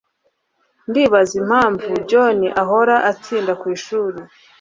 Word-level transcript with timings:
ndibaza 0.89 1.33
impamvu 1.43 1.89
john 2.09 2.39
ahora 2.61 2.95
atinda 3.11 3.53
kwishuri 3.61 4.19